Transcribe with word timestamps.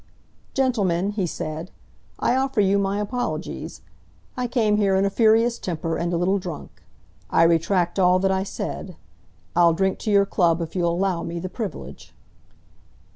"Gentlemen," 0.55 1.11
he 1.11 1.27
said, 1.27 1.69
"I 2.17 2.35
offer 2.35 2.59
you 2.59 2.79
my 2.79 2.99
apologies. 2.99 3.81
I 4.35 4.47
came 4.47 4.77
here 4.77 4.95
in 4.95 5.05
a 5.05 5.11
furious 5.11 5.59
temper 5.59 5.95
and 5.95 6.11
a 6.11 6.17
little 6.17 6.39
drunk. 6.39 6.81
I 7.29 7.43
retract 7.43 7.99
all 7.99 8.17
that 8.17 8.31
I 8.31 8.41
said. 8.41 8.95
I'll 9.55 9.73
drink 9.73 9.99
to 9.99 10.11
your 10.11 10.25
club, 10.25 10.59
if 10.59 10.75
you'll 10.75 10.89
allow 10.95 11.21
me 11.21 11.37
the 11.39 11.49
privilege." 11.49 12.15